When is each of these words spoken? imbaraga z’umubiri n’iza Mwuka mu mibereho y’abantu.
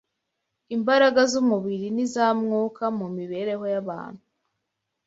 imbaraga 0.75 1.21
z’umubiri 1.31 1.87
n’iza 1.95 2.25
Mwuka 2.41 2.83
mu 2.97 3.07
mibereho 3.17 3.65
y’abantu. 3.73 4.23